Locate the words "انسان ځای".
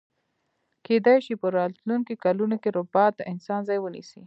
3.33-3.79